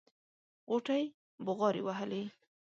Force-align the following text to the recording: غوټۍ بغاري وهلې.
غوټۍ 0.69 1.03
بغاري 1.45 1.81
وهلې. 1.87 2.23